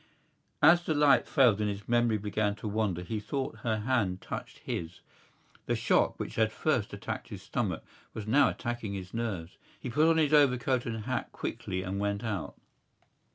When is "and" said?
1.61-1.69, 10.87-11.05, 11.83-11.99